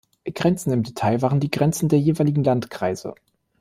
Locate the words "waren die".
1.21-1.51